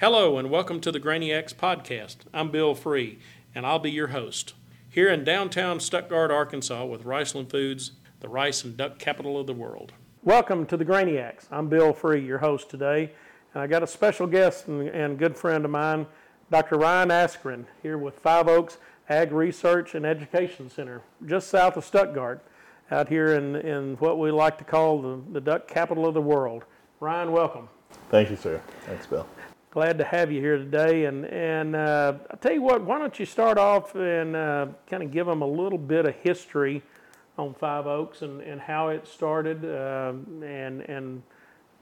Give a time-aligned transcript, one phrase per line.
[0.00, 2.18] Hello, and welcome to the Grainiacs podcast.
[2.32, 3.18] I'm Bill Free,
[3.52, 4.54] and I'll be your host.
[4.88, 7.90] Here in downtown Stuttgart, Arkansas, with Riceland Foods,
[8.20, 9.94] the rice and duck capital of the world.
[10.22, 11.46] Welcome to the Grainiacs.
[11.50, 13.10] I'm Bill Free, your host today,
[13.52, 16.06] and I got a special guest and, and good friend of mine,
[16.48, 16.78] Dr.
[16.78, 18.78] Ryan Askren, here with Five Oaks
[19.08, 22.40] Ag Research and Education Center, just south of Stuttgart,
[22.92, 26.22] out here in, in what we like to call the, the duck capital of the
[26.22, 26.66] world.
[27.00, 27.68] Ryan, welcome.
[28.10, 28.62] Thank you, sir.
[28.86, 29.26] Thanks, Bill.
[29.70, 31.04] Glad to have you here today.
[31.04, 35.02] And, and uh, I'll tell you what, why don't you start off and uh, kind
[35.02, 36.82] of give them a little bit of history
[37.36, 39.62] on Five Oaks and, and how it started.
[39.66, 41.22] Uh, and, and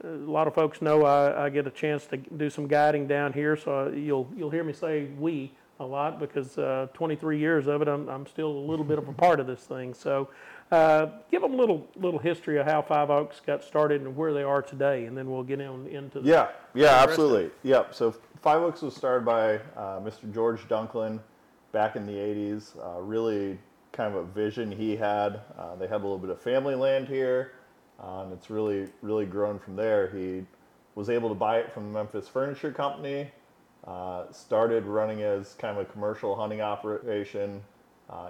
[0.03, 3.31] a lot of folks know I, I, get a chance to do some guiding down
[3.31, 7.81] here, so you'll, you'll hear me say we a lot because uh, 23 years of
[7.81, 9.93] it, I'm, I'm still a little bit of a part of this thing.
[9.93, 10.27] So
[10.71, 14.33] uh, give them a little little history of how Five Oaks got started and where
[14.33, 17.95] they are today, and then we'll get in, into the yeah yeah absolutely yep.
[17.95, 20.31] So Five Oaks was started by uh, Mr.
[20.33, 21.19] George Dunklin
[21.71, 22.75] back in the 80s.
[22.77, 23.57] Uh, really
[23.91, 25.41] kind of a vision he had.
[25.57, 27.53] Uh, they had a little bit of family land here,
[28.03, 30.09] uh, and it's really really grown from there.
[30.09, 30.45] He
[30.95, 33.31] was able to buy it from the Memphis Furniture Company.
[33.85, 37.63] Uh, started running as kind of a commercial hunting operation,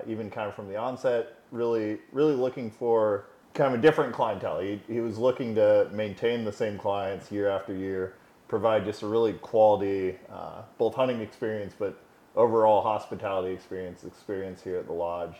[0.07, 4.59] even kind of from the onset really really looking for kind of a different clientele.
[4.59, 8.13] He, he was looking to maintain the same clients year after year,
[8.47, 11.99] provide just a really quality uh, both hunting experience, but
[12.35, 15.35] overall hospitality experience experience here at the lodge.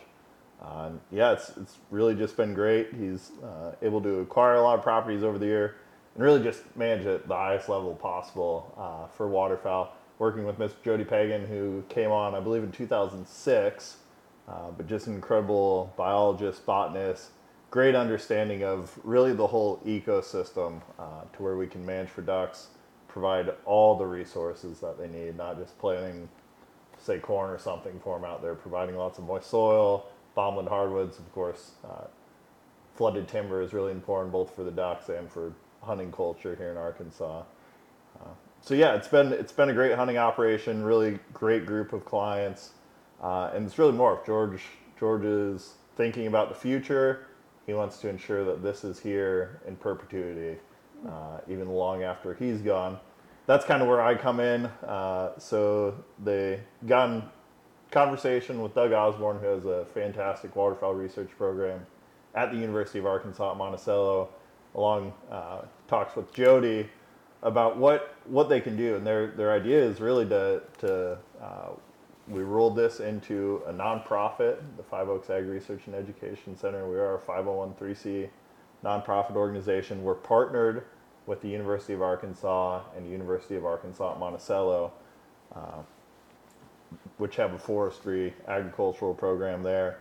[0.60, 2.92] Uh, yeah, it's, it's really just been great.
[2.92, 5.76] He's uh, able to acquire a lot of properties over the year
[6.14, 9.94] and really just manage at the highest level possible uh, for waterfowl.
[10.18, 13.98] Working with Miss Jody Pagan, who came on, I believe, in 2006
[14.48, 17.30] uh, but just an incredible biologist, botanist,
[17.70, 22.68] great understanding of really the whole ecosystem uh, to where we can manage for ducks,
[23.08, 26.28] provide all the resources that they need, not just planting,
[26.98, 31.18] say, corn or something for them out there, providing lots of moist soil, bottomland hardwoods,
[31.18, 31.72] of course.
[31.84, 32.04] Uh,
[32.94, 36.76] flooded timber is really important both for the ducks and for hunting culture here in
[36.76, 37.42] Arkansas.
[38.20, 38.28] Uh,
[38.60, 40.82] so yeah, it's been it's been a great hunting operation.
[40.82, 42.70] Really great group of clients.
[43.22, 44.62] Uh, and it's really more of George.
[44.98, 47.26] George is thinking about the future.
[47.66, 50.58] He wants to ensure that this is here in perpetuity,
[51.06, 52.98] uh, even long after he's gone.
[53.46, 54.66] That's kind of where I come in.
[54.66, 57.22] Uh, so they got in
[57.90, 61.84] conversation with Doug Osborne, who has a fantastic waterfowl research program
[62.34, 64.28] at the University of Arkansas at Monticello,
[64.74, 66.88] along uh, talks with Jody
[67.42, 71.68] about what what they can do, and their their idea is really to to uh,
[72.30, 76.88] we rolled this into a nonprofit, the Five Oaks Ag Research and Education Center.
[76.88, 78.28] We are a 501c
[78.84, 80.02] nonprofit organization.
[80.02, 80.84] We're partnered
[81.26, 84.92] with the University of Arkansas and the University of Arkansas at Monticello,
[85.54, 85.82] uh,
[87.16, 89.98] which have a forestry agricultural program there.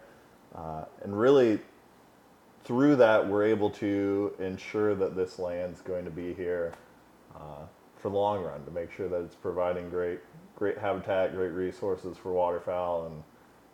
[0.56, 1.60] Uh, and really,
[2.64, 6.74] through that, we're able to ensure that this land's going to be here
[7.36, 7.66] uh,
[7.96, 10.20] for the long run to make sure that it's providing great
[10.58, 13.24] great habitat, great resources for waterfowl, and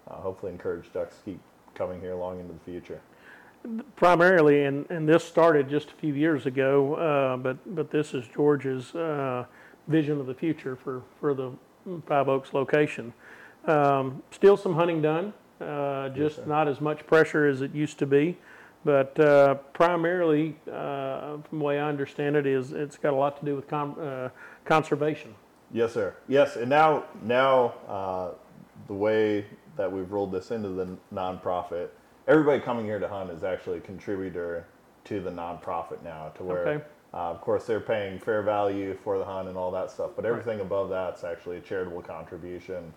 [0.10, 1.40] uh, hopefully encourage ducks to keep
[1.74, 3.02] coming here long into the future.
[3.96, 8.26] Primarily, and, and this started just a few years ago, uh, but but this is
[8.28, 9.46] George's uh,
[9.88, 11.52] vision of the future for, for the
[12.06, 13.14] Five Oaks location.
[13.66, 17.98] Um, still some hunting done, uh, just yes, not as much pressure as it used
[18.00, 18.38] to be.
[18.84, 23.40] But uh, primarily, uh, from the way I understand it, is it's got a lot
[23.40, 24.28] to do with com- uh,
[24.66, 25.36] conservation.
[25.74, 26.16] Yes, sir.
[26.28, 28.30] Yes, and now now uh,
[28.88, 29.46] the way
[29.76, 31.90] that we've rolled this into the nonprofit,
[32.28, 34.68] everybody coming here to hunt is actually a contributor
[35.06, 36.30] to the nonprofit now.
[36.38, 36.86] To where, okay.
[37.12, 40.26] uh, of course, they're paying fair value for the hunt and all that stuff, but
[40.26, 40.66] everything right.
[40.66, 42.94] above that's actually a charitable contribution.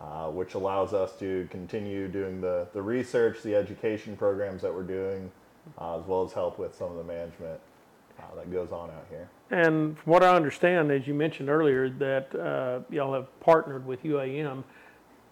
[0.00, 4.82] Uh, which allows us to continue doing the, the research, the education programs that we're
[4.82, 5.30] doing,
[5.78, 7.60] uh, as well as help with some of the management
[8.20, 9.28] uh, that goes on out here.
[9.50, 14.02] And from what I understand, as you mentioned earlier, that uh, y'all have partnered with
[14.02, 14.64] UAM.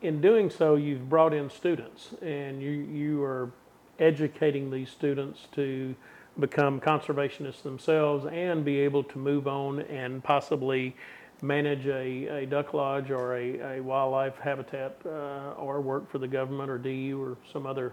[0.03, 3.51] In doing so, you've brought in students, and you you are
[3.99, 5.95] educating these students to
[6.39, 10.95] become conservationists themselves and be able to move on and possibly
[11.43, 16.29] manage a, a duck lodge or a, a wildlife habitat uh, or work for the
[16.29, 17.93] government or DU or some other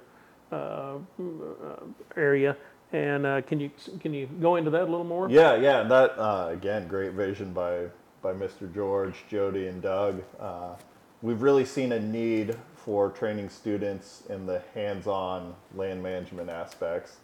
[0.51, 1.75] uh, uh
[2.15, 2.55] area
[2.95, 5.29] and uh, can you can you go into that a little more?
[5.29, 5.83] Yeah, yeah.
[5.83, 7.87] That uh, again, great vision by
[8.21, 8.73] by Mr.
[8.73, 10.23] George, Jody, and Doug.
[10.39, 10.75] Uh,
[11.21, 17.17] we've really seen a need for training students in the hands-on land management aspects.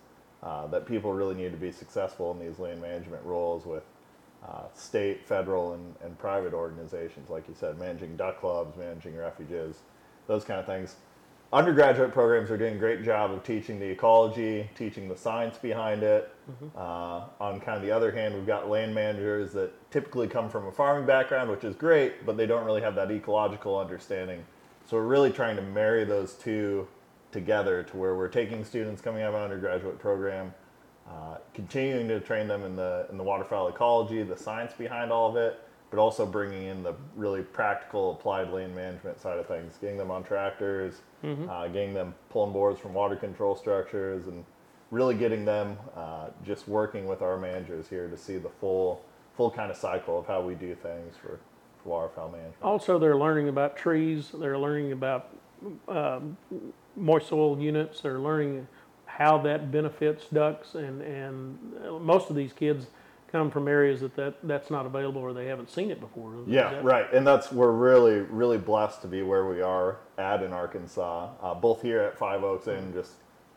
[0.44, 3.84] Uh, that people really need to be successful in these land management roles with
[4.48, 9.82] uh, state, federal, and, and private organizations, like you said, managing duck clubs, managing refuges,
[10.26, 10.96] those kind of things.
[11.54, 16.02] Undergraduate programs are doing a great job of teaching the ecology, teaching the science behind
[16.02, 16.34] it.
[16.78, 20.68] Uh, on kind of the other hand, we've got land managers that typically come from
[20.68, 24.46] a farming background, which is great, but they don't really have that ecological understanding.
[24.90, 26.88] So we're really trying to marry those two
[27.34, 30.54] together to where we're taking students coming out of an undergraduate program,
[31.10, 35.30] uh, continuing to train them in the in the waterfowl ecology, the science behind all
[35.30, 35.60] of it,
[35.92, 40.10] but also bringing in the really practical applied land management side of things, getting them
[40.10, 41.02] on tractors,
[41.50, 44.44] uh, getting them pulling boards from water control structures, and
[44.90, 49.04] really getting them uh, just working with our managers here to see the full
[49.36, 51.40] full kind of cycle of how we do things for,
[51.84, 52.62] for waterfowl management.
[52.62, 54.30] Also, they're learning about trees.
[54.34, 55.30] They're learning about
[55.88, 56.38] um,
[56.96, 58.02] moist soil units.
[58.02, 58.68] They're learning
[59.06, 62.88] how that benefits ducks, and and uh, most of these kids
[63.32, 66.34] come from areas that, that that's not available or they haven't seen it before.
[66.46, 67.12] Yeah, that- right.
[67.14, 71.54] And that's we're really really blessed to be where we are at in Arkansas, uh,
[71.54, 73.14] both here at Five Oaks and just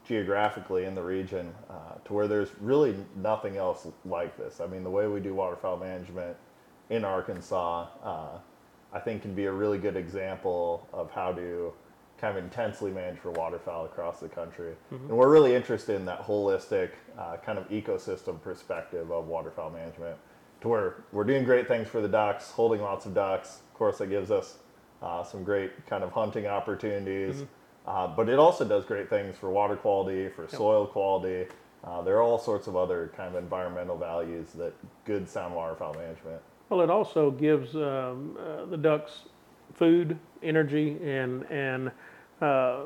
[0.07, 4.61] geographically in the region, uh, to where there's really nothing else like this.
[4.61, 6.37] I mean, the way we do waterfowl management
[6.91, 8.39] in Arkansas, uh,
[8.93, 11.73] I think, can be a really good example of how to
[12.25, 14.75] kind of intensely manage for waterfowl across the country.
[14.91, 20.17] And we're really interested in that holistic uh, kind of ecosystem perspective of waterfowl management
[20.63, 23.61] to where we're doing great things for the ducks, holding lots of ducks.
[23.71, 24.57] Of course, that gives us
[25.03, 27.45] uh, some great kind of hunting opportunities.
[27.87, 31.47] Uh, but it also does great things for water quality, for soil quality.
[31.85, 34.73] Uh, there are all sorts of other kind of environmental values that
[35.05, 36.41] good sound waterfowl management.
[36.71, 39.25] Well, it also gives um, uh, the ducks
[39.75, 41.91] food, energy, and and
[42.45, 42.81] uh,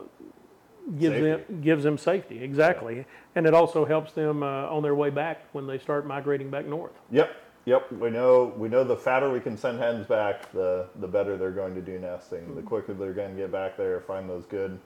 [0.98, 1.30] gives Safety.
[1.30, 5.42] them gives them safety exactly, and it also helps them uh, on their way back
[5.52, 6.92] when they start migrating back north.
[7.10, 7.30] Yep,
[7.66, 7.92] yep.
[7.92, 11.50] We know we know the fatter we can send hens back, the the better they're
[11.50, 12.40] going to do nesting.
[12.40, 12.56] Mm-hmm.
[12.56, 14.78] The quicker they're going to get back there, find those good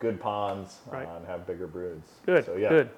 [0.00, 1.06] good ponds, Right.
[1.06, 2.08] uh, and have bigger broods.
[2.26, 2.90] Good, So yeah, good.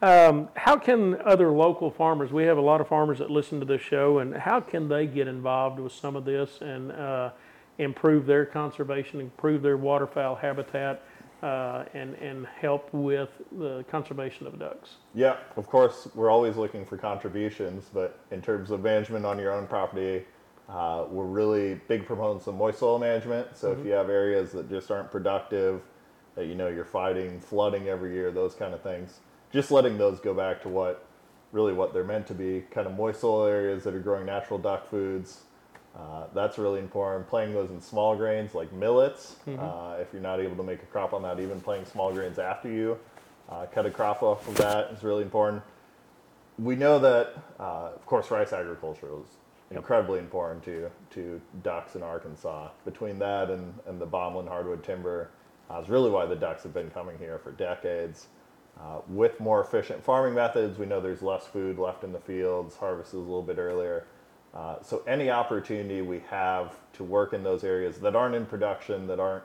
[0.00, 2.32] Um, how can other local farmers?
[2.32, 5.06] We have a lot of farmers that listen to this show, and how can they
[5.06, 7.30] get involved with some of this and uh,
[7.78, 11.02] improve their conservation, improve their waterfowl habitat,
[11.42, 14.96] uh, and and help with the conservation of ducks?
[15.14, 19.52] Yeah, of course, we're always looking for contributions, but in terms of management on your
[19.52, 20.24] own property,
[20.68, 23.56] uh, we're really big proponents of moist soil management.
[23.56, 25.80] So if you have areas that just aren't productive,
[26.34, 29.20] that you know you're fighting flooding every year, those kind of things,
[29.52, 31.06] just letting those go back to what
[31.52, 34.58] really what they're meant to be, kind of moist soil areas that are growing natural
[34.58, 35.44] duck foods.
[35.98, 37.28] Uh, that's really important.
[37.28, 40.86] Playing those in small grains like millets, uh, if you're not able to make a
[40.86, 42.98] crop on that, even playing small grains after you
[43.48, 45.62] uh, cut a crop off of that is really important.
[46.58, 49.26] We know that, uh, of course, rice agriculture is
[49.70, 52.68] incredibly important to, to ducks in Arkansas.
[52.84, 55.30] Between that and, and the bottomland hardwood timber
[55.70, 58.26] uh, is really why the ducks have been coming here for decades.
[58.80, 62.76] Uh, with more efficient farming methods, we know there's less food left in the fields,
[62.76, 64.04] harvest is a little bit earlier.
[64.54, 69.06] Uh, so any opportunity we have to work in those areas that aren't in production,
[69.06, 69.44] that aren't,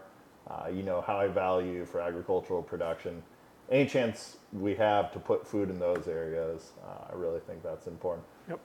[0.49, 3.21] uh, you know, high value for agricultural production,
[3.69, 7.87] any chance we have to put food in those areas, uh, I really think that's
[7.87, 8.25] important.
[8.49, 8.59] Yep.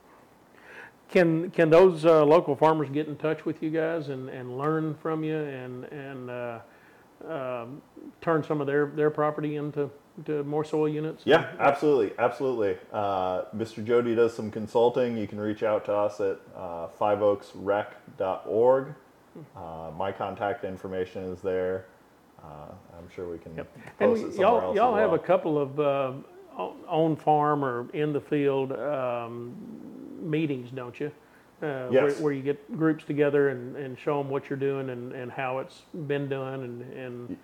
[1.09, 4.95] Can can those uh, local farmers get in touch with you guys and, and learn
[4.95, 6.59] from you and and uh,
[7.27, 7.83] um,
[8.21, 9.91] turn some of their, their property into
[10.27, 11.23] to moist soil units?
[11.25, 12.77] Yeah, absolutely, absolutely.
[12.93, 13.85] Uh, Mr.
[13.85, 15.17] Jody does some consulting.
[15.17, 18.95] You can reach out to us at uh, fiveoaksrec.org.
[19.57, 21.87] Uh, my contact information is there.
[22.43, 23.69] Uh, I'm sure we can Yep.
[23.99, 24.77] post it somewhere y'all, else.
[24.77, 25.21] y'all have well.
[25.21, 26.13] a couple of uh,
[26.89, 29.55] on- farm or in the field um,
[30.21, 31.13] meetings, don't you?
[31.61, 32.21] Uh, where, Yes.
[32.21, 35.59] where you get groups together and, and show them what you're doing and, and how
[35.59, 37.37] it's been done and, and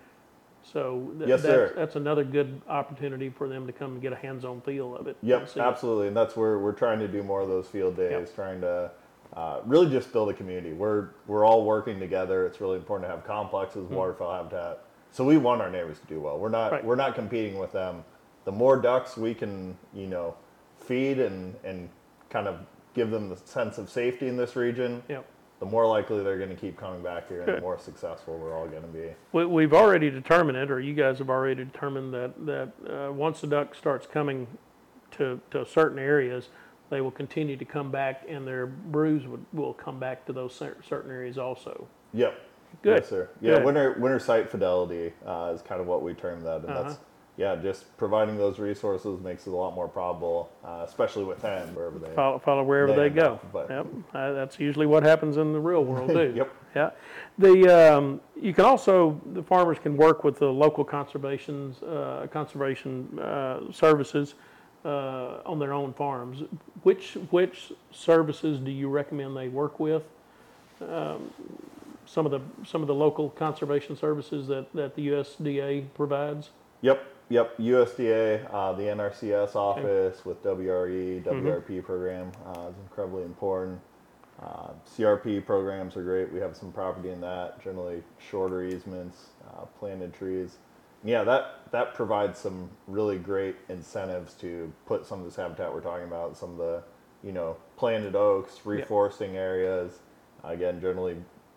[0.71, 1.73] so th- Yes, that's, sir.
[1.75, 5.17] that's another good opportunity for them to come and get a hands-on feel of it.
[5.21, 5.63] and Yep, see it.
[5.63, 8.35] absolutely, and that's where we're trying to do more of those field days, Yep.
[8.35, 8.91] trying to
[9.35, 10.71] uh, really just build a community.
[10.73, 12.45] We're we're all working together.
[12.45, 14.79] It's really important to have complexes, waterfowl habitat.
[15.11, 16.37] So we want our neighbors to do well.
[16.37, 16.75] We're not Hmm.
[16.75, 16.85] Right.
[16.85, 18.03] we're not competing with them.
[18.45, 20.35] The more ducks we can, you know,
[20.77, 21.89] feed and and
[22.29, 22.59] kind of
[22.93, 25.25] give them the sense of safety in this region, Yep.
[25.59, 28.57] The more likely they're going to keep coming back here, and the more successful we're
[28.57, 29.09] all going to be.
[29.31, 33.41] We, we've already determined it, or you guys have already determined that, that uh, once
[33.41, 34.47] the duck starts coming
[35.11, 36.49] to, to certain areas,
[36.89, 40.53] they will continue to come back and their brews would, will come back to those
[40.53, 41.87] certain areas also.
[42.13, 42.39] Yep.
[42.83, 42.97] Good.
[42.97, 43.29] Yes, sir.
[43.41, 43.63] Yeah, Good.
[43.65, 46.83] winter winter site fidelity uh, is kind of what we term that, and Uh-huh.
[46.83, 46.99] that's
[47.37, 51.75] yeah, just providing those resources makes it a lot more probable, uh, especially with them
[51.75, 52.13] wherever they.
[52.15, 53.33] Follow, follow wherever They they go.
[53.33, 56.33] up, but- Yep, uh, that's usually what happens in the real world too.
[56.35, 56.55] Yep.
[56.75, 56.89] Yeah.
[57.37, 63.17] The, um, you can also, the farmers can work with the local conservations, uh, conservation,
[63.19, 64.35] uh, services,
[64.85, 66.43] uh, on their own farms.
[66.83, 70.03] Which, which services do you recommend they work with?
[70.81, 71.31] Um,
[72.05, 76.51] Some of the, some of the local conservation services that, that the USDA provides?
[76.81, 77.57] Yep, yep.
[77.57, 81.47] USDA, uh, the NRCS office with WRE, Mm-hmm.
[81.47, 83.79] WRP program uh, is incredibly important.
[84.41, 86.31] Uh, CRP programs are great.
[86.31, 90.57] We have some property in that, generally shorter easements, uh, planted trees.
[91.03, 95.81] Yeah, that that provides some really great incentives to put some of this habitat we're
[95.81, 96.83] talking about, some of the
[97.23, 99.99] you know planted oaks, reforesting areas.
[100.43, 101.15] Again, generally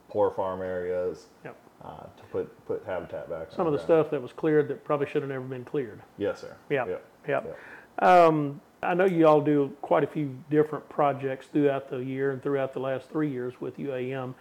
[0.08, 1.56] poor farm areas Yep.
[1.84, 3.52] Uh, to put put habitat back.
[3.52, 6.00] Some of the stuff that was cleared that probably should have never been cleared.
[6.16, 6.56] Yes, sir.
[6.70, 6.86] Yeah.
[6.86, 7.04] Yep.
[7.28, 7.58] Yep.
[8.00, 12.42] Um, I know you all do quite a few different projects throughout the year and
[12.42, 14.34] throughout the last three years with UAM.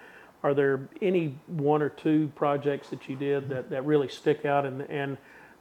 [0.44, 4.66] Are there any one or two projects that you did that, that really stick out?
[4.66, 5.18] And, and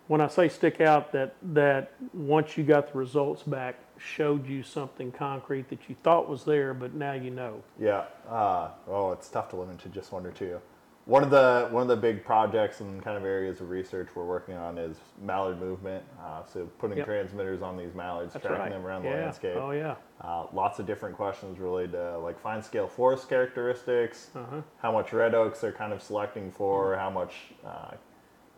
[0.08, 4.62] when I say stick out, that, that once you got the results back, showed you
[4.62, 7.62] something concrete that you thought was there, but now you know?
[7.80, 8.04] Yeah.
[8.28, 10.60] Uh, oh, it's tough to limit to just one or two.
[11.06, 14.24] One of the one of the big projects and kind of areas of research we're
[14.24, 16.04] working on is mallard movement.
[16.20, 17.06] Uh, so putting Yep.
[17.06, 18.72] transmitters on these mallards, That's tracking right.
[18.72, 19.12] them around yeah.
[19.12, 19.56] the landscape.
[19.56, 19.94] Oh, yeah.
[20.20, 24.62] Uh, lots of different questions related to like fine scale forest characteristics, Uh-huh.
[24.78, 27.92] how much red oaks they're kind of selecting for, how much uh,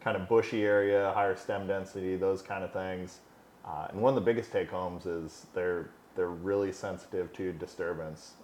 [0.01, 3.21] kind of bushy area, higher stem density, those kind of things.
[3.63, 8.37] Uh, and one of the biggest take homes is they're they're really sensitive to disturbance.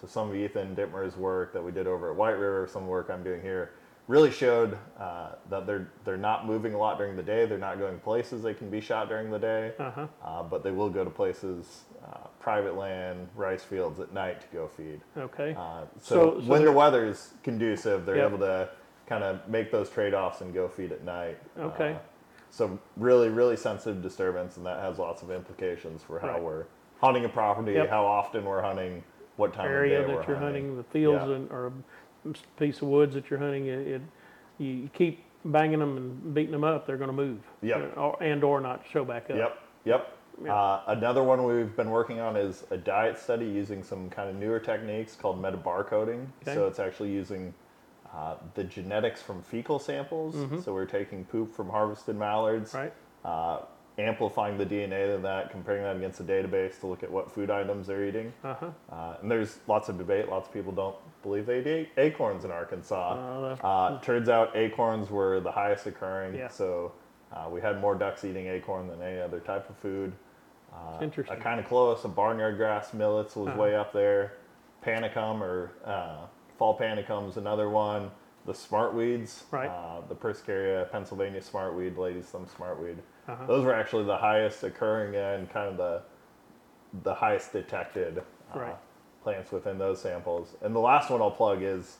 [0.00, 3.10] So some of Ethan Dittmer's work that we did over at White River, some work
[3.10, 3.72] I'm doing here,
[4.06, 7.46] really showed uh, that they're they're not moving a lot during the day.
[7.46, 10.06] They're not going places they can be shot during the day, Uh-huh.
[10.24, 14.46] uh, but they will go to places, uh, private land, rice fields at night to
[14.56, 15.00] go feed.
[15.16, 15.54] Okay.
[15.58, 18.28] Uh, so, So- so when the they're- weather's conducive, they're Yep.
[18.28, 18.68] able to
[19.06, 21.38] kind of make those trade-offs and go feed at night.
[21.58, 21.94] Okay.
[21.94, 21.98] Uh,
[22.50, 26.42] so really, really sensitive disturbance, and that has lots of implications for how Right.
[26.42, 26.64] we're
[27.00, 27.88] hunting a property, Yep.
[27.90, 29.02] how often we're hunting,
[29.38, 31.36] what time area that you're hunting, the fields Yeah.
[31.36, 31.72] and, or
[32.26, 34.02] a piece of woods that you're hunting, it, it
[34.58, 37.38] you, keep banging them and beating them up, they're going to move.
[37.62, 37.96] Yep.
[37.96, 39.36] Or, and or not show back up.
[39.36, 40.14] Yep, yep.
[40.44, 40.54] Yeah.
[40.54, 44.36] Uh, another one we've been working on is a diet study using some kind of
[44.36, 46.26] newer techniques called metabarcoding.
[46.42, 46.54] Okay.
[46.54, 47.54] So it's actually using
[48.14, 50.34] uh, the genetics from fecal samples.
[50.34, 50.60] Mm-hmm.
[50.60, 52.74] So we're taking poop from harvested mallards.
[52.74, 52.92] Right.
[53.24, 53.60] uh,
[53.98, 57.50] amplifying the DNA of that, comparing that against a database to look at what food
[57.50, 58.32] items they're eating.
[58.44, 58.70] Uh huh.
[58.90, 60.28] Uh, and there's lots of debate.
[60.28, 63.14] Lots of people don't believe they eat acorns in Arkansas.
[63.14, 66.34] Uh, Uh, turns out acorns were the highest occurring.
[66.36, 66.48] Yeah.
[66.48, 66.92] So
[67.32, 70.12] uh, we had more ducks eating acorn than any other type of food.
[70.72, 71.36] Uh, Interesting.
[71.36, 72.04] A kind of close.
[72.04, 73.60] A barnyard grass millets was Uh-huh.
[73.60, 74.34] way up there.
[74.84, 76.26] Panicum or uh,
[76.56, 78.10] fall is another one.
[78.46, 79.68] The smartweeds, Right.
[79.68, 82.96] uh, the Persicaria Pennsylvania smartweed, ladies thumb smartweed.
[83.28, 83.46] Uh-huh.
[83.46, 86.02] Those were actually the highest occurring and kind of the
[87.02, 88.18] the highest detected
[88.54, 88.76] uh, Right.
[89.22, 90.56] plants within those samples.
[90.62, 91.98] And the last one I'll plug is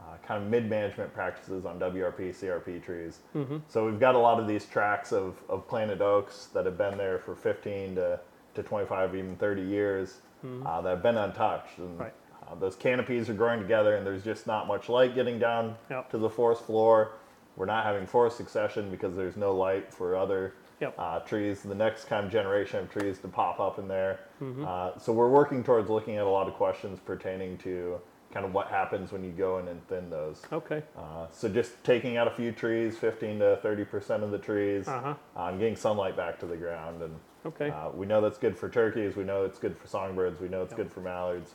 [0.00, 3.18] uh, kind of mid management practices on WRP, CRP trees.
[3.36, 3.58] Mm-hmm.
[3.68, 6.96] So we've got a lot of these tracks of, of planted oaks that have been
[6.96, 8.18] there for 15 to,
[8.54, 10.16] to 25, even 30 years
[10.64, 11.76] uh, that have been untouched.
[11.78, 12.02] And Mm-hmm.
[12.04, 12.14] Right.
[12.50, 16.10] uh, those canopies are growing together, and there's just not much light getting down Yep.
[16.12, 17.12] to the forest floor.
[17.56, 20.94] We're not having forest succession because there's no light for other Yep.
[20.98, 24.18] uh, trees, the next kind of generation of trees to pop up in there.
[24.42, 24.64] Mm-hmm.
[24.66, 28.00] Uh, so we're working towards looking at a lot of questions pertaining to
[28.32, 30.42] kind of what happens when you go in and thin those.
[30.52, 30.82] Okay.
[30.98, 34.88] Uh, so just taking out a few trees, 15 to 30 percent of the trees,
[34.88, 35.14] Uh-huh.
[35.36, 37.00] uh, and getting sunlight back to the ground.
[37.02, 37.14] And
[37.46, 37.70] Okay.
[37.70, 39.14] uh, we know that's good for turkeys.
[39.16, 40.40] We know it's good for songbirds.
[40.40, 40.76] We know it's Yep.
[40.78, 41.54] good for mallards.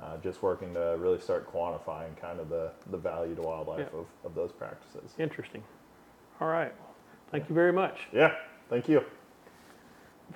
[0.00, 3.94] Uh, just working to really start quantifying kind of the, the value to wildlife Yep.
[3.94, 5.14] of, of those practices.
[5.18, 5.64] Interesting.
[6.40, 6.72] All right.
[7.32, 8.06] Thank you very much.
[8.12, 8.34] Yeah,
[8.68, 9.02] thank you.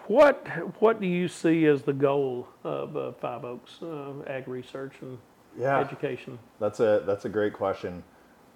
[0.06, 0.46] What
[0.80, 5.18] What do you see as the goal of uh, Five Oaks uh, Ag Research and
[5.58, 5.78] Yeah.
[5.78, 6.38] Education?
[6.58, 8.02] That's a that's a great question.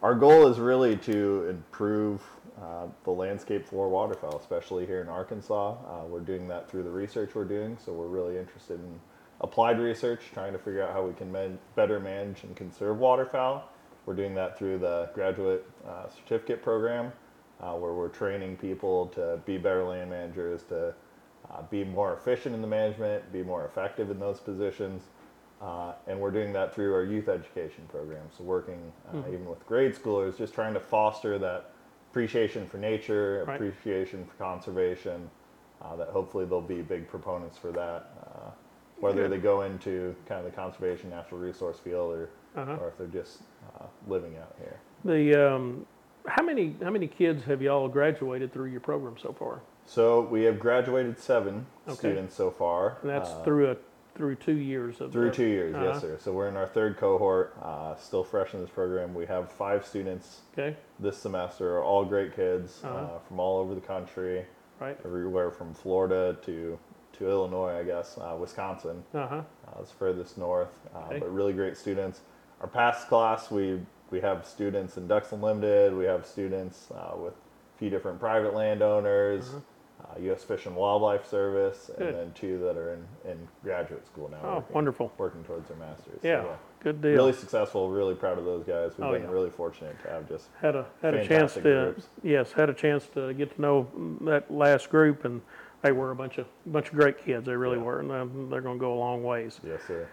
[0.02, 2.22] Our goal is really to improve
[2.60, 5.72] uh, the landscape for waterfowl, especially here in Arkansas.
[5.72, 9.00] Uh, we're doing that through the research we're doing, so we're really interested in
[9.42, 13.68] applied research, trying to figure out how we can man- better manage and conserve waterfowl.
[14.06, 17.12] We're doing that through the graduate uh, certificate program,
[17.60, 20.94] uh, where we're training people to be better land managers, to
[21.50, 25.02] uh, be more efficient in the management, be more effective in those positions.
[25.62, 28.24] Uh, and we're doing that through our youth education program.
[28.36, 31.70] So working uh, even with grade schoolers, just trying to foster that
[32.10, 33.54] appreciation for nature, Right.
[33.54, 35.30] appreciation for conservation.
[35.82, 38.50] Uh, that hopefully they'll be big proponents for that, uh,
[38.98, 39.32] whether Good.
[39.32, 42.76] they go into kind of the conservation natural resource field or Uh-huh.
[42.80, 43.40] or if they're just
[43.78, 44.80] uh, living out here.
[45.04, 45.86] The um,
[46.28, 49.60] how many how many kids have y'all graduated through your program so far?
[49.86, 51.96] So we have graduated seven Okay.
[51.96, 52.98] students so far.
[53.02, 53.76] And that's uh, through a
[54.16, 55.84] through two years of through of- two years, uh-huh.
[55.84, 56.16] yes, sir.
[56.18, 59.14] So we're in our third cohort, uh, still fresh in this program.
[59.14, 63.18] We have five students Okay, this semester, all great kids uh Uh-huh.
[63.28, 64.44] from all over the country,
[64.80, 64.98] right.
[65.04, 66.78] everywhere from Florida to
[67.18, 69.02] to Illinois, I guess, uh, Wisconsin.
[69.14, 69.42] Uh huh.
[69.68, 71.18] Uh, it's furthest north, uh, Okay.
[71.20, 72.20] but really great students.
[72.60, 73.80] Our past class, we
[74.10, 75.94] we have students in Ducks Unlimited.
[75.96, 80.12] We have students uh, with a few different private landowners, Uh-huh.
[80.16, 80.44] uh, U.S.
[80.44, 82.08] Fish and Wildlife Service, Good.
[82.08, 84.38] and then two that are in, in graduate school now.
[84.42, 85.12] Oh, working, wonderful.
[85.18, 86.20] Working towards their masters.
[86.22, 86.44] So, Yeah,
[86.82, 87.12] good deal.
[87.12, 87.90] really successful.
[87.90, 88.92] Really proud of those guys.
[88.96, 89.30] We've Oh, been yeah.
[89.30, 92.06] really fortunate to have just had a had a chance to groups.
[92.22, 93.88] yes had a chance to get to know
[94.22, 95.42] that last group and
[95.82, 97.46] they were a bunch of bunch of great kids.
[97.46, 97.82] They really Yeah.
[97.82, 99.60] were, and they're, they're going to go a long ways.
[99.66, 100.06] yes, sir.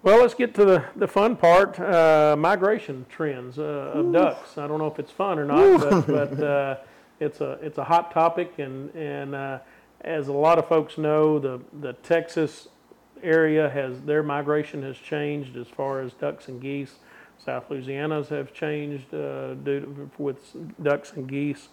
[0.00, 3.62] Well, let's get to the, the fun part uh, migration trends uh,
[3.94, 4.56] of ducks.
[4.56, 6.76] I don't know if it's fun or not, but, but uh,
[7.18, 8.58] it's, a, it's a hot topic.
[8.58, 9.58] And, and uh,
[10.02, 12.68] as a lot of folks know, the, the Texas
[13.24, 16.94] area has their migration has changed as far as ducks and geese.
[17.44, 20.38] South Louisiana's have changed uh, due to, with
[20.80, 21.68] ducks and geese.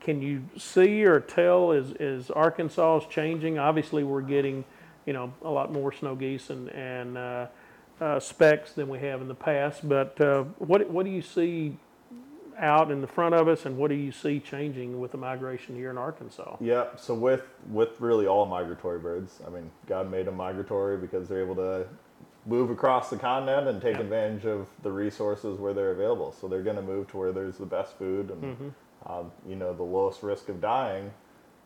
[0.00, 3.58] Can you see or tell is, is Arkansas is changing?
[3.58, 4.64] Obviously, we're getting
[5.06, 7.18] you know a lot more snow geese and and
[8.00, 9.88] uh, specks than we have in the past.
[9.88, 11.76] But uh, what what do you see
[12.58, 15.74] out in the front of us, and what do you see changing with the migration
[15.74, 16.56] here in Arkansas?
[16.60, 21.28] Yeah, so with with really all migratory birds, I mean, God made them migratory because
[21.28, 21.86] they're able to
[22.46, 24.02] move across the continent and take Yeah.
[24.02, 26.30] advantage of the resources where they're available.
[26.30, 28.68] So they're going to move to where there's the best food and Mm-hmm.
[29.06, 31.10] uh, you know the lowest risk of dying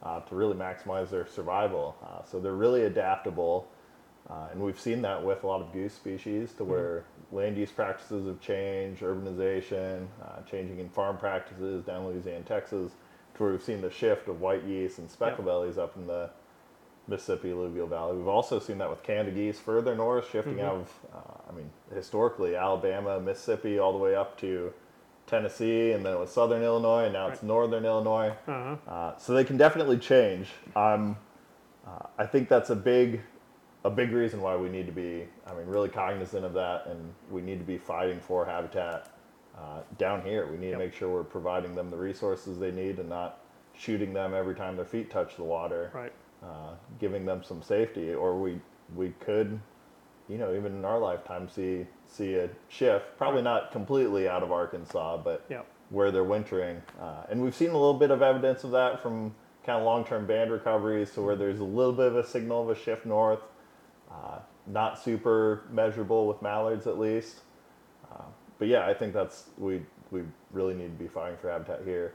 [0.03, 1.97] uh, to really maximize their survival.
[2.03, 3.69] Uh, so they're really adaptable.
[4.31, 7.73] Uh, and we've seen that with a lot of goose species to where land use
[7.73, 12.93] practices have changed, urbanization, uh, changing in farm practices down Louisiana Texas,
[13.35, 16.29] to where we've seen the shift of white geese and speckled bellies up in the
[17.07, 18.19] Mississippi alluvial valley.
[18.19, 21.71] We've also seen that with Canada geese further north, shifting out of, uh, I mean,
[21.95, 24.75] historically Alabama, Mississippi, all the way up to
[25.27, 28.35] Tennessee, and then it was southern Illinois, and now it's northern Illinois.
[28.47, 28.77] Uh-huh.
[28.87, 30.49] Uh, so they can definitely change.
[30.77, 31.17] Um,
[31.87, 33.21] uh, I think that's a big,
[33.89, 37.13] a big reason why we need to be, I mean, really cognizant of that, and
[37.31, 39.09] we need to be fighting for habitat
[39.57, 40.47] uh, down here.
[40.47, 40.79] We need Yep.
[40.79, 43.39] to make sure we're providing them the resources they need and not
[43.75, 46.13] shooting them every time their feet touch the water, Right.
[46.45, 48.15] uh, giving them some safety.
[48.15, 48.61] Or we
[48.95, 49.59] we could,
[50.29, 53.17] you know, even in our lifetime, see see a shift.
[53.17, 55.63] Probably not completely out of Arkansas, but Yeah.
[55.91, 56.83] where they're wintering.
[57.01, 60.27] Uh, and we've seen a little bit of evidence of that from kind of long-term
[60.27, 63.41] band recoveries, so where there's a little bit of a signal of a shift north.
[64.25, 67.41] Uh, not super measurable with mallards, at least.
[68.13, 68.23] Uh,
[68.59, 72.15] but yeah, I think that's we we really need to be fighting for habitat here.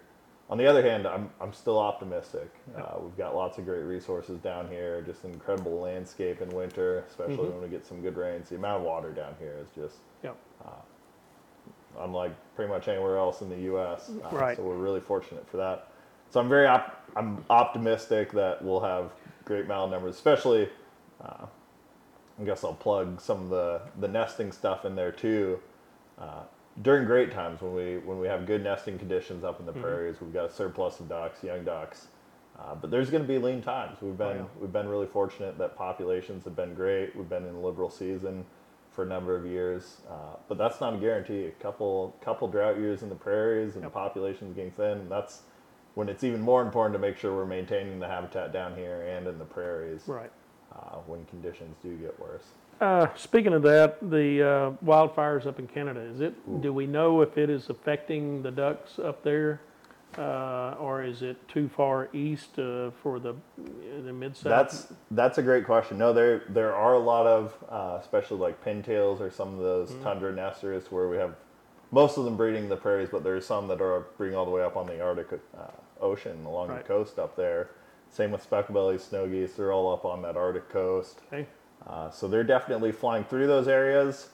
[0.50, 2.52] On the other hand, I'm I'm still optimistic.
[2.78, 7.38] Uh, we've got lots of great resources down here, just incredible landscape in winter, especially
[7.48, 7.54] Mhm.
[7.54, 8.50] when we get some good rains.
[8.50, 10.36] The amount of water down here is just Yep.
[12.00, 14.10] unlike pretty much anywhere else in the U.S.
[14.24, 14.58] Uh, Right.
[14.58, 15.88] So we're really fortunate for that.
[16.30, 19.12] So I'm very op- I'm optimistic that we'll have
[19.46, 20.70] great mallard numbers, especially.
[22.40, 25.60] I guess I'll plug some of the the nesting stuff in there too.
[26.18, 26.44] Uh,
[26.82, 29.82] during great times when we when we have good nesting conditions up in the Mm-hmm.
[29.82, 32.08] prairies, we've got a surplus of ducks, young ducks.
[32.60, 33.98] Uh, but there's going to be lean times.
[34.02, 34.62] We've been Oh, yeah.
[34.62, 37.16] we've been really fortunate that populations have been great.
[37.16, 38.46] We've been in a liberal season
[38.92, 41.46] for a number of years, uh, but that's not a guarantee.
[41.46, 43.92] A couple couple drought years in the prairies and Yep.
[43.92, 45.00] the population's getting thin.
[45.00, 45.42] And that's
[45.96, 49.28] when it's even more important to make sure we're maintaining the habitat down here and
[49.28, 50.32] in the prairies Right.
[50.76, 52.44] Uh, when conditions do get worse.
[52.82, 56.62] Uh, speaking of that, the uh, wildfires up in Canada, is it?
[56.62, 59.62] Do we know if it is affecting the ducks up there,
[60.18, 63.36] uh, or is it too far east uh, for the
[64.06, 64.44] the mid south?
[64.46, 65.98] That's that's a great question.
[65.98, 69.92] No, there there are a lot of, uh, especially like pintails or some of those
[69.92, 70.04] Mm-hmm.
[70.04, 71.36] tundra nesters where we have
[71.92, 74.46] most of them breeding in the prairies, but there are some that are breeding all
[74.46, 75.68] the way up on the Arctic uh,
[76.02, 76.80] Ocean along Right.
[76.80, 77.70] the coast up there.
[78.14, 79.54] Same with specklebellies, snow geese.
[79.54, 81.22] They're all up on that Arctic coast.
[81.34, 81.48] okay.
[81.88, 84.30] Uh, so they're definitely flying through those areas.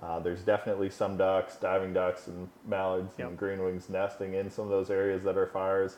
[0.00, 3.38] Uh, there's definitely some ducks, diving ducks, and mallards and Yep.
[3.38, 5.96] green wings nesting in some of those areas that are fires.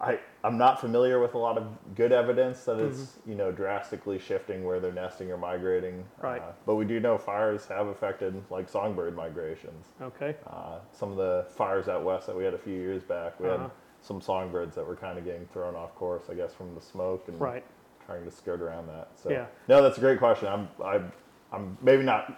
[0.00, 3.30] I, I'm not familiar with a lot of good evidence that it's Mm-hmm.
[3.30, 6.04] you know drastically shifting where they're nesting or migrating.
[6.20, 6.40] Right.
[6.42, 9.86] Uh, but we do know fires have affected like songbird migrations.
[10.02, 10.34] Okay.
[10.46, 13.48] Uh, some of the fires out west that we had a few years back, we
[13.48, 13.64] Uh-huh.
[13.64, 13.70] had
[14.04, 17.24] some songbirds that were kind of getting thrown off course, I guess, from the smoke
[17.28, 17.64] and Right.
[18.06, 19.08] trying to skirt around that.
[19.16, 19.46] So Yeah.
[19.66, 20.46] no, that's a great question.
[20.48, 21.10] I'm I'm
[21.52, 22.32] I'm maybe not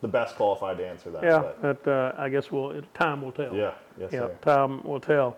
[0.00, 1.22] the best qualified to answer that.
[1.22, 3.54] Yeah, But but uh, I guess we'll, time will tell.
[3.54, 3.74] yeah.
[3.98, 4.36] Yes, Yeah, sir.
[4.42, 5.36] time will tell.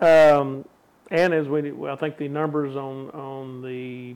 [0.00, 0.64] Um,
[1.10, 4.14] and as we, I think the numbers on, on the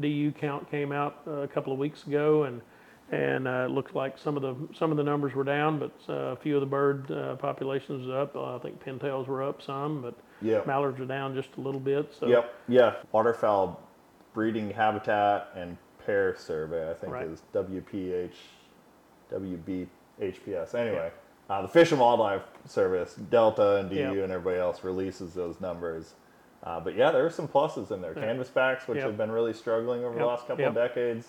[0.00, 2.60] DU count came out a couple of weeks ago, and
[3.12, 5.92] and uh, it looked like some of the some of the numbers were down, but
[6.08, 8.36] uh, a few of the bird uh, populations up.
[8.36, 10.62] Uh, I think pintails were up some, but Yeah.
[10.66, 12.12] mallards are down just a little bit.
[12.14, 12.54] So Yep.
[12.68, 12.94] Yeah.
[13.12, 13.80] Waterfowl
[14.32, 17.26] breeding habitat and pair survey, I think Right.
[17.26, 18.36] is WPH,
[19.30, 20.74] WBHPS.
[20.74, 21.10] Anyway,
[21.48, 24.24] uh, the Fish and Wildlife Service, Delta and DU Yep.
[24.24, 26.14] and everybody else releases those numbers.
[26.62, 28.12] Uh, but yeah, there are some pluses in there.
[28.16, 28.24] Yeah.
[28.26, 29.06] Canvasbacks, which Yep.
[29.06, 30.68] have been really struggling over the last couple Yep.
[30.70, 31.28] of decades,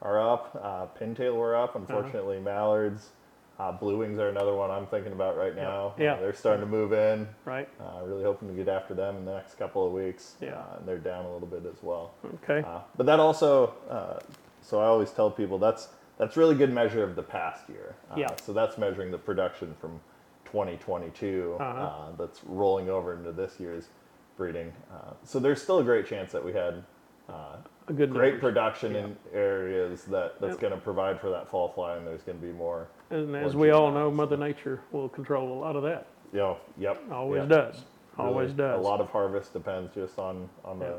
[0.00, 0.58] are up.
[0.60, 1.76] Uh, pintail were up.
[1.76, 3.10] Unfortunately, mallards.
[3.58, 5.94] Uh, blue wings are another one I'm thinking about right now.
[5.98, 6.14] Yeah.
[6.14, 7.28] Uh, they're starting to move in.
[7.44, 10.34] right, Uh, really hoping to get after them in the next couple of weeks.
[10.40, 10.54] Yeah.
[10.54, 12.12] Uh, and they're down a little bit as well.
[12.42, 14.18] okay, Uh, but that also, uh,
[14.62, 15.88] so I always tell people that's
[16.18, 17.94] that's really good measure of the past year.
[18.10, 18.28] Uh, Yeah.
[18.42, 20.00] So that's measuring the production from
[20.44, 21.78] 2022 Uh-huh.
[21.82, 23.88] uh, that's rolling over into this year's
[24.36, 24.72] breeding.
[24.92, 26.84] Uh, so there's still a great chance that we had
[27.28, 27.56] uh,
[27.88, 28.40] a good great numbers.
[28.40, 29.00] production Yeah.
[29.00, 30.60] in areas that that's Yep.
[30.60, 32.88] going to provide for that fall fly, and there's going to be more.
[33.10, 36.06] And as more we all know, Mother Nature will control a lot of that.
[36.32, 36.54] Yeah.
[36.78, 37.02] yep.
[37.10, 37.48] Always yep.
[37.48, 37.84] does.
[38.16, 38.78] Really, Always does.
[38.84, 40.96] A lot of harvest depends just on on the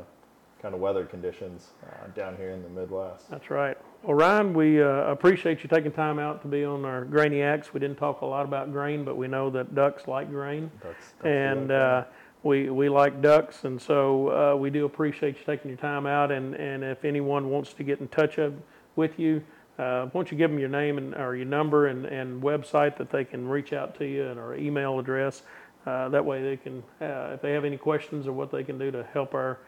[0.60, 3.30] kind of weather conditions uh, down here in the Midwest.
[3.30, 3.76] That's right.
[4.02, 7.72] Well, Ryan, we uh, appreciate you taking time out to be on our Grainiacs.
[7.74, 10.94] We didn't talk a lot about grain, but we know that ducks like grain, That's,
[10.98, 12.04] that's the and right uh,
[12.44, 16.30] we we like ducks, and so uh, we do appreciate you taking your time out.
[16.30, 18.54] And, and if anyone wants to get in touch of,
[18.96, 19.42] with you,
[19.78, 22.96] uh, why don't you give them your name and or your number and, and website
[22.98, 25.42] that they can reach out to you and our email address.
[25.86, 28.78] Uh, that way they can, uh, if they have any questions or what they can
[28.78, 29.58] do to help our,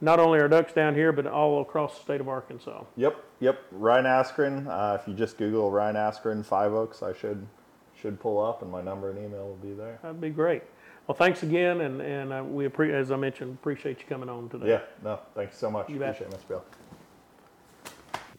[0.00, 2.84] not only our ducks down here, but all across the state of Arkansas.
[2.96, 3.62] Yep, yep.
[3.72, 4.68] Ryan Askren.
[4.68, 7.46] Uh, if you just Google Ryan Askren Five Oaks, I should
[8.00, 9.98] should pull up, and my number and email will be there.
[10.02, 10.62] That'd be great.
[11.06, 14.48] Well, thanks again, and, and uh, we appre- as I mentioned, appreciate you coming on
[14.48, 14.68] today.
[14.68, 15.88] Yeah, no, thanks so much.
[15.88, 16.20] You bet.
[16.20, 16.48] Appreciate it, Mr.
[16.48, 16.64] Bill.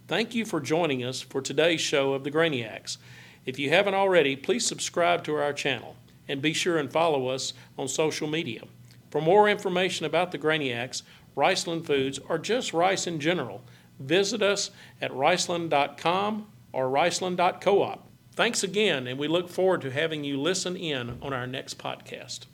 [0.07, 2.97] Thank you for joining us for today's show of the Grainiacs.
[3.45, 5.95] If you haven't already, please subscribe to our channel
[6.27, 8.63] and be sure and follow us on social media.
[9.11, 11.03] For more information about the Grainiacs,
[11.37, 13.61] Riceland Foods, or just rice in general,
[13.99, 17.99] visit us at riceland.com or riceland.coop.
[18.33, 22.45] Thanks again, and we look forward to having you listen in on our next podcast.